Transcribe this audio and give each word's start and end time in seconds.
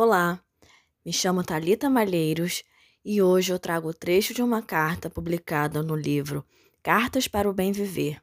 Olá, 0.00 0.40
me 1.04 1.12
chamo 1.12 1.42
Talita 1.42 1.90
Malheiros 1.90 2.62
e 3.04 3.20
hoje 3.20 3.52
eu 3.52 3.58
trago 3.58 3.88
o 3.88 3.92
trecho 3.92 4.32
de 4.32 4.40
uma 4.40 4.62
carta 4.62 5.10
publicada 5.10 5.82
no 5.82 5.96
livro 5.96 6.46
Cartas 6.84 7.26
para 7.26 7.50
o 7.50 7.52
Bem 7.52 7.72
Viver, 7.72 8.22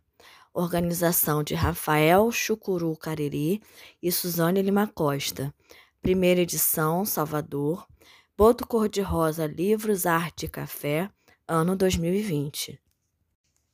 organização 0.54 1.44
de 1.44 1.54
Rafael 1.54 2.32
Chucuru 2.32 2.96
Cariri 2.96 3.62
e 4.02 4.10
Suzane 4.10 4.62
Lima 4.62 4.88
Costa, 4.88 5.54
primeira 6.02 6.40
edição, 6.40 7.04
Salvador, 7.04 7.86
Boto 8.38 8.66
Cor-de-Rosa 8.66 9.46
Livros, 9.46 10.06
Arte 10.06 10.46
e 10.46 10.50
Café, 10.50 11.10
ano 11.46 11.76
2020. 11.76 12.80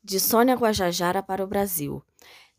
De 0.04 0.20
Sônia 0.20 0.56
Guajajara 0.56 1.22
para 1.22 1.44
o 1.44 1.48
Brasil, 1.48 2.04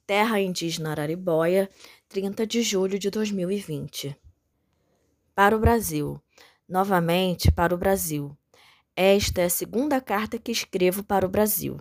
Terra 0.07 0.41
Indígena 0.41 0.93
Araribóia, 0.93 1.69
30 2.09 2.47
de 2.47 2.63
julho 2.63 2.97
de 2.97 3.11
2020. 3.11 4.17
Para 5.43 5.57
o 5.57 5.59
Brasil. 5.59 6.23
Novamente 6.69 7.51
para 7.51 7.75
o 7.75 7.77
Brasil. 7.77 8.31
Esta 8.95 9.41
é 9.41 9.47
a 9.47 9.51
segunda 9.51 10.01
carta 10.01 10.39
que 10.39 10.53
escrevo 10.53 11.03
para 11.03 11.27
o 11.27 11.29
Brasil. 11.29 11.81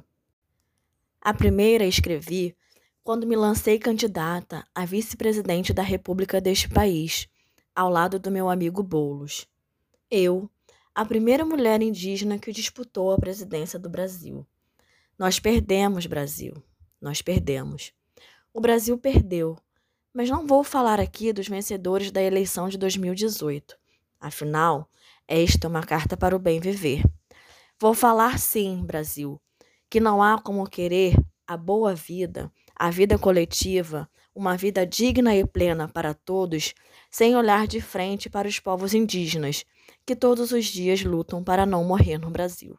A 1.22 1.32
primeira 1.32 1.86
escrevi 1.86 2.58
quando 3.04 3.28
me 3.28 3.36
lancei 3.36 3.78
candidata 3.78 4.66
a 4.74 4.84
vice-presidente 4.84 5.74
da 5.74 5.84
República 5.84 6.42
deste 6.42 6.68
país, 6.68 7.30
ao 7.76 7.88
lado 7.88 8.18
do 8.18 8.32
meu 8.32 8.50
amigo 8.50 8.82
Bolos. 8.82 9.48
Eu, 10.10 10.50
a 10.96 11.06
primeira 11.06 11.46
mulher 11.46 11.84
indígena 11.84 12.40
que 12.40 12.52
disputou 12.52 13.12
a 13.12 13.20
presidência 13.20 13.78
do 13.78 13.92
Brasil. 13.92 14.44
Nós 15.20 15.40
perdemos, 15.40 16.08
Brasil. 16.08 16.56
Nós 17.00 17.22
perdemos. 17.22 17.94
O 18.52 18.60
Brasil 18.60 18.98
perdeu 18.98 19.56
mas 20.14 20.30
não 20.30 20.46
vou 20.46 20.64
falar 20.64 21.00
aqui 21.00 21.32
dos 21.32 21.48
vencedores 21.48 22.12
da 22.12 22.22
eleição 22.22 22.68
de 22.68 22.78
2018. 22.78 23.78
Afinal, 24.20 24.90
esta 25.28 25.68
é 25.68 25.70
uma 25.70 25.84
carta 25.84 26.18
para 26.18 26.36
o 26.36 26.40
bem 26.40 26.60
viver. 26.60 27.04
Vou 27.80 27.94
falar 27.94 28.38
sim, 28.38 28.84
Brasil, 28.86 29.42
que 29.90 30.00
não 30.00 30.22
há 30.22 30.40
como 30.40 30.70
querer 30.70 31.16
a 31.48 31.58
boa 31.58 31.96
vida, 31.96 32.52
a 32.76 32.90
vida 32.90 33.18
coletiva, 33.18 34.10
uma 34.34 34.56
vida 34.56 34.86
digna 34.86 35.36
e 35.36 35.46
plena 35.46 35.88
para 35.88 36.14
todos, 36.14 36.74
sem 37.10 37.36
olhar 37.36 37.68
de 37.68 37.82
frente 37.82 38.30
para 38.30 38.48
os 38.48 38.60
povos 38.60 38.94
indígenas, 38.94 39.66
que 40.06 40.16
todos 40.16 40.52
os 40.52 40.66
dias 40.66 41.04
lutam 41.04 41.44
para 41.44 41.66
não 41.66 41.84
morrer 41.84 42.18
no 42.18 42.30
Brasil. 42.30 42.78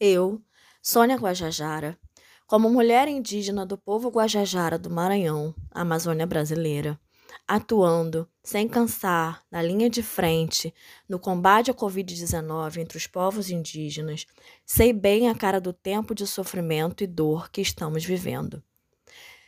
Eu, 0.00 0.40
Sônia 0.82 1.16
Guajajara, 1.16 1.98
como 2.46 2.68
mulher 2.68 3.08
indígena 3.08 3.64
do 3.64 3.78
povo 3.78 4.10
Guajajara 4.10 4.78
do 4.78 4.90
Maranhão, 4.90 5.54
Amazônia 5.70 6.26
brasileira, 6.26 7.00
atuando 7.48 8.28
sem 8.42 8.68
cansar 8.68 9.42
na 9.50 9.62
linha 9.62 9.88
de 9.88 10.02
frente 10.02 10.72
no 11.08 11.18
combate 11.18 11.70
à 11.70 11.74
Covid-19 11.74 12.76
entre 12.76 12.98
os 12.98 13.06
povos 13.06 13.50
indígenas, 13.50 14.26
sei 14.64 14.92
bem 14.92 15.28
a 15.28 15.34
cara 15.34 15.58
do 15.58 15.72
tempo 15.72 16.14
de 16.14 16.26
sofrimento 16.26 17.02
e 17.02 17.06
dor 17.06 17.50
que 17.50 17.62
estamos 17.62 18.04
vivendo. 18.04 18.62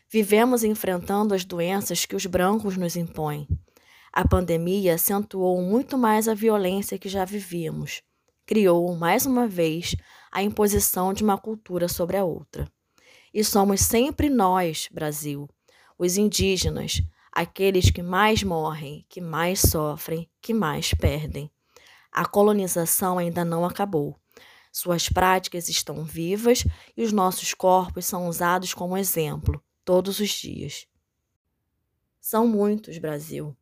Vivemos 0.08 0.64
enfrentando 0.64 1.34
as 1.34 1.44
doenças 1.44 2.06
que 2.06 2.16
os 2.16 2.24
brancos 2.24 2.76
nos 2.78 2.96
impõem. 2.96 3.46
A 4.10 4.26
pandemia 4.26 4.94
acentuou 4.94 5.60
muito 5.60 5.98
mais 5.98 6.28
a 6.28 6.34
violência 6.34 6.98
que 6.98 7.10
já 7.10 7.26
vivíamos. 7.26 8.02
Criou, 8.46 8.94
mais 8.96 9.26
uma 9.26 9.46
vez, 9.46 9.94
a 10.32 10.42
imposição 10.42 11.12
de 11.12 11.22
uma 11.22 11.36
cultura 11.36 11.88
sobre 11.88 12.16
a 12.16 12.24
outra. 12.24 12.66
E 13.36 13.44
somos 13.44 13.82
sempre 13.82 14.30
nós, 14.30 14.88
Brasil, 14.90 15.46
os 15.98 16.16
indígenas, 16.16 17.02
aqueles 17.30 17.90
que 17.90 18.02
mais 18.02 18.42
morrem, 18.42 19.04
que 19.10 19.20
mais 19.20 19.60
sofrem, 19.60 20.26
que 20.40 20.54
mais 20.54 20.94
perdem. 20.94 21.50
A 22.10 22.24
colonização 22.24 23.18
ainda 23.18 23.44
não 23.44 23.62
acabou. 23.66 24.18
Suas 24.72 25.10
práticas 25.10 25.68
estão 25.68 26.02
vivas 26.02 26.64
e 26.96 27.02
os 27.02 27.12
nossos 27.12 27.52
corpos 27.52 28.06
são 28.06 28.26
usados 28.26 28.72
como 28.72 28.96
exemplo 28.96 29.62
todos 29.84 30.18
os 30.18 30.30
dias. 30.30 30.86
São 32.18 32.48
muitos, 32.48 32.96
Brasil. 32.96 33.54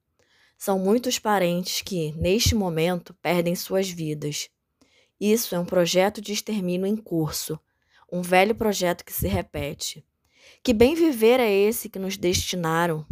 São 0.57 0.79
muitos 0.79 1.19
parentes 1.19 1.83
que, 1.83 2.13
neste 2.13 2.55
momento, 2.55 3.13
perdem 3.15 3.57
suas 3.57 3.91
vidas. 3.91 4.49
Isso 5.19 5.53
é 5.53 5.59
um 5.59 5.67
projeto 5.67 6.21
de 6.21 6.33
extermínio 6.33 6.87
em 6.87 6.97
curso 6.97 7.59
um 8.11 8.23
velho 8.23 8.55
projeto 8.55 9.05
que 9.05 9.13
se 9.13 9.29
repete. 9.29 10.05
Que 10.63 10.73
bem 10.73 10.95
viver 10.95 11.41
é 11.41 11.51
esse 11.51 11.89
que 11.89 11.99
nos 11.99 12.17
destinaram? 12.17 13.07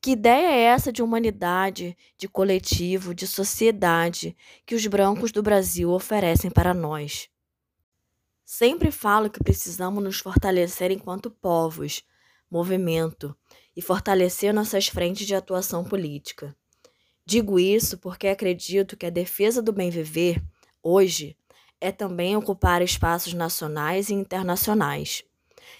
Que 0.00 0.12
ideia 0.12 0.48
é 0.48 0.60
essa 0.62 0.92
de 0.92 1.02
humanidade, 1.02 1.96
de 2.16 2.28
coletivo, 2.28 3.14
de 3.14 3.26
sociedade 3.26 4.36
que 4.64 4.74
os 4.74 4.86
brancos 4.86 5.30
do 5.30 5.42
Brasil 5.42 5.90
oferecem 5.90 6.50
para 6.50 6.72
nós? 6.72 7.28
Sempre 8.44 8.90
falo 8.90 9.28
que 9.28 9.42
precisamos 9.42 10.02
nos 10.02 10.18
fortalecer 10.18 10.90
enquanto 10.90 11.30
povos, 11.30 12.02
movimento 12.50 13.36
e 13.76 13.82
fortalecer 13.82 14.54
nossas 14.54 14.88
frentes 14.88 15.26
de 15.26 15.34
atuação 15.34 15.84
política. 15.84 16.56
Digo 17.26 17.60
isso 17.60 17.98
porque 17.98 18.26
acredito 18.26 18.96
que 18.96 19.04
a 19.04 19.10
defesa 19.10 19.60
do 19.60 19.70
bem 19.70 19.90
viver, 19.90 20.42
hoje, 20.82 21.36
é 21.80 21.92
também 21.92 22.36
ocupar 22.36 22.82
espaços 22.82 23.32
nacionais 23.32 24.08
e 24.08 24.14
internacionais, 24.14 25.22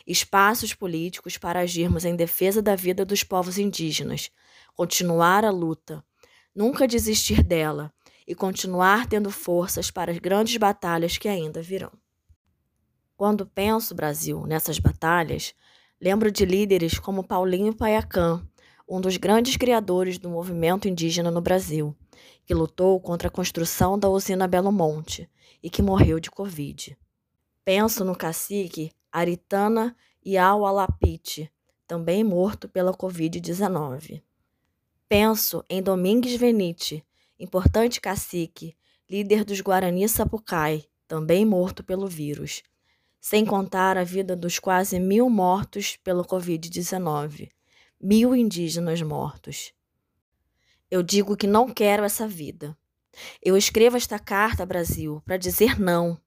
espaços 0.07 0.75
políticos 0.75 1.37
para 1.37 1.61
agirmos 1.61 2.05
em 2.05 2.15
defesa 2.15 2.63
da 2.63 2.77
vida 2.77 3.05
dos 3.05 3.25
povos 3.25 3.59
indígenas, 3.59 4.31
continuar 4.75 5.45
a 5.45 5.51
luta, 5.51 6.05
nunca 6.55 6.87
desistir 6.87 7.43
dela 7.43 7.93
e 8.27 8.35
continuar 8.35 9.07
tendo 9.07 9.31
forças 9.31 9.91
para 9.91 10.13
as 10.13 10.19
grandes 10.19 10.57
batalhas 10.57 11.17
que 11.17 11.29
ainda 11.29 11.63
virão. 11.63 11.93
Quando 13.17 13.47
penso, 13.47 13.95
Brasil, 13.95 14.47
nessas 14.47 14.79
batalhas, 14.79 15.55
lembro 16.01 16.31
de 16.31 16.45
líderes 16.45 16.99
como 16.99 17.25
Paulinho 17.27 17.75
Paiacã, 17.75 18.47
um 18.89 19.01
dos 19.01 19.17
grandes 19.17 19.57
criadores 19.57 20.19
do 20.19 20.31
movimento 20.31 20.87
indígena 20.87 21.31
no 21.31 21.41
Brasil 21.41 21.97
que 22.45 22.55
lutou 22.55 23.01
contra 23.01 23.29
a 23.29 23.31
construção 23.31 23.99
da 23.99 24.09
usina 24.09 24.49
Belo 24.49 24.73
Monte 24.73 25.29
e 25.63 25.69
que 25.69 25.83
morreu 25.83 26.19
de 26.21 26.31
Covid. 26.31 26.97
Penso 27.65 28.05
no 28.05 28.17
cacique 28.17 28.93
Aritana 29.13 29.97
Iaualapite, 30.25 31.51
também 31.87 32.23
morto 32.23 32.69
pela 32.69 32.93
Covid-19. 32.93 34.23
Penso 35.09 35.65
em 35.71 35.83
Domingues 35.83 36.37
Venite, 36.37 37.05
importante 37.39 38.01
cacique, 38.01 38.77
líder 39.09 39.45
dos 39.45 39.61
Guarani 39.61 40.07
Sapucai, 40.09 40.85
também 41.07 41.47
morto 41.47 41.83
pelo 41.83 42.07
vírus. 42.07 42.63
Sem 43.21 43.45
contar 43.45 43.97
a 43.97 44.05
vida 44.05 44.37
dos 44.37 44.59
quase 44.59 45.01
mil 45.01 45.31
mortos 45.31 45.97
pelo 46.05 46.25
Covid-19, 46.25 47.51
mil 48.01 48.37
indígenas 48.37 49.01
mortos. 49.03 49.73
Eu 50.91 51.03
digo 51.03 51.37
que 51.37 51.47
não 51.47 51.69
quero 51.69 52.03
essa 52.03 52.27
vida. 52.27 52.77
Eu 53.43 53.57
escrevo 53.57 53.97
esta 53.97 54.19
carta, 54.19 54.65
Brasil, 54.65 55.23
para 55.25 55.37
dizer 55.37 55.79
não. 55.79 56.19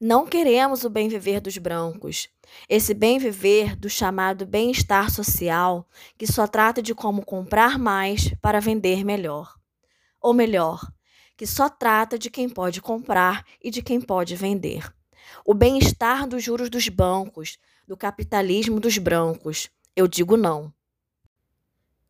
Não 0.00 0.26
queremos 0.26 0.84
o 0.84 0.90
bem 0.90 1.08
viver 1.08 1.40
dos 1.40 1.58
brancos, 1.58 2.28
esse 2.68 2.94
bem 2.94 3.18
viver 3.18 3.74
do 3.74 3.90
chamado 3.90 4.46
bem-estar 4.46 5.10
social, 5.10 5.88
que 6.16 6.26
só 6.26 6.46
trata 6.46 6.80
de 6.80 6.94
como 6.94 7.24
comprar 7.24 7.78
mais 7.78 8.32
para 8.40 8.60
vender 8.60 9.04
melhor. 9.04 9.56
Ou 10.20 10.32
melhor, 10.32 10.86
que 11.36 11.46
só 11.46 11.68
trata 11.68 12.16
de 12.16 12.30
quem 12.30 12.48
pode 12.48 12.80
comprar 12.80 13.44
e 13.60 13.70
de 13.70 13.82
quem 13.82 14.00
pode 14.00 14.36
vender. 14.36 14.88
O 15.44 15.52
bem-estar 15.52 16.28
dos 16.28 16.44
juros 16.44 16.70
dos 16.70 16.88
bancos, 16.88 17.58
do 17.88 17.96
capitalismo 17.96 18.78
dos 18.78 18.98
brancos. 18.98 19.68
Eu 19.96 20.06
digo 20.06 20.36
não. 20.36 20.72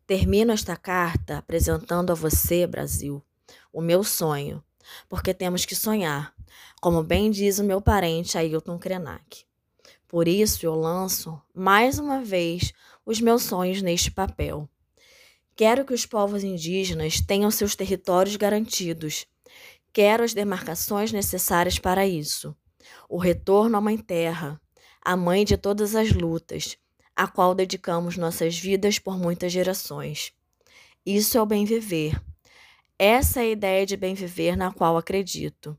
Termino 0.06 0.53
esta 0.53 0.77
carta 0.77 1.39
apresentando 1.39 2.12
a 2.12 2.15
você, 2.15 2.65
Brasil, 2.65 3.21
o 3.73 3.81
meu 3.81 4.05
sonho, 4.05 4.62
porque 5.08 5.35
temos 5.35 5.64
que 5.64 5.75
sonhar, 5.75 6.32
como 6.81 7.03
bem 7.03 7.29
diz 7.29 7.58
o 7.58 7.64
meu 7.64 7.81
parente 7.81 8.38
Ailton 8.38 8.79
Krenak. 8.79 9.44
Por 10.06 10.29
isso 10.29 10.64
eu 10.64 10.76
lanço, 10.76 11.43
mais 11.53 11.99
uma 11.99 12.23
vez, 12.23 12.73
os 13.05 13.20
meus 13.20 13.43
sonhos 13.43 13.82
neste 13.82 14.08
papel. 14.08 14.69
Quero 15.56 15.85
que 15.85 15.93
os 15.93 16.06
povos 16.06 16.44
indígenas 16.44 17.20
tenham 17.20 17.50
seus 17.50 17.75
territórios 17.75 18.37
garantidos. 18.37 19.26
Quero 19.93 20.23
as 20.23 20.32
demarcações 20.32 21.11
necessárias 21.11 21.81
para 21.81 22.06
isso. 22.06 22.55
O 23.08 23.19
retorno 23.19 23.76
à 23.76 23.81
Mãe 23.81 23.99
Terra, 23.99 24.61
a 25.03 25.17
mãe 25.17 25.44
de 25.44 25.56
todas 25.56 25.97
as 25.97 26.12
lutas 26.12 26.79
a 27.17 27.27
qual 27.27 27.55
dedicamos 27.55 28.19
nossas 28.19 28.59
vidas 28.59 28.99
por 28.99 29.19
muitas 29.19 29.51
gerações. 29.51 30.33
Isso 31.05 31.39
é 31.39 31.43
o 31.43 31.47
bem 31.47 31.65
viver. 31.65 32.21
Essa 32.99 33.41
é 33.41 33.45
a 33.45 33.51
ideia 33.51 33.87
de 33.87 33.97
bem 33.97 34.15
viver 34.15 34.57
na 34.57 34.73
qual 34.73 34.97
acredito. 34.97 35.79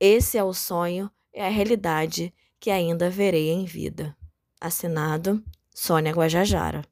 Esse 0.00 0.36
é 0.36 0.44
o 0.44 0.52
sonho, 0.52 1.10
é 1.32 1.46
a 1.46 1.50
realidade 1.50 2.34
que 2.58 2.70
ainda 2.70 3.08
verei 3.08 3.50
em 3.50 3.64
vida. 3.64 4.16
Assinado 4.60 5.42
Sônia 5.74 6.12
Guajajara. 6.12 6.82